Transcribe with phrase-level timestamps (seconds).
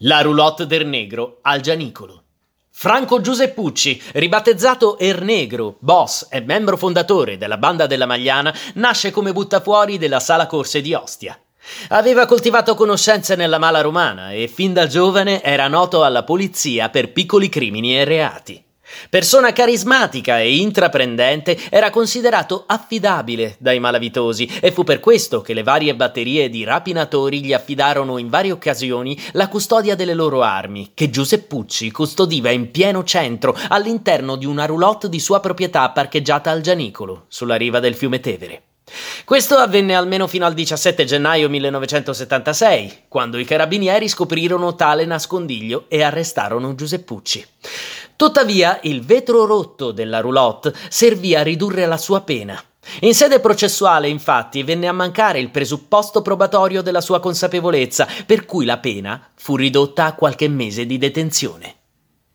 [0.00, 2.24] La roulotte del negro al Gianicolo.
[2.70, 9.32] Franco Giuseppucci, ribattezzato Er Negro, boss e membro fondatore della banda della Magliana, nasce come
[9.32, 11.40] buttafuori della sala corse di Ostia.
[11.88, 17.12] Aveva coltivato conoscenze nella mala romana e fin da giovane era noto alla polizia per
[17.12, 18.65] piccoli crimini e reati.
[19.10, 25.62] Persona carismatica e intraprendente, era considerato affidabile dai malavitosi e fu per questo che le
[25.62, 31.10] varie batterie di rapinatori gli affidarono in varie occasioni la custodia delle loro armi, che
[31.10, 37.24] Giuseppucci custodiva in pieno centro all'interno di una roulotte di sua proprietà parcheggiata al Gianicolo,
[37.28, 38.62] sulla riva del fiume Tevere.
[39.24, 46.04] Questo avvenne almeno fino al 17 gennaio 1976, quando i carabinieri scoprirono tale nascondiglio e
[46.04, 47.44] arrestarono Giuseppucci.
[48.16, 52.58] Tuttavia, il vetro rotto della roulotte servì a ridurre la sua pena.
[53.00, 58.64] In sede processuale, infatti, venne a mancare il presupposto probatorio della sua consapevolezza, per cui
[58.64, 61.75] la pena fu ridotta a qualche mese di detenzione.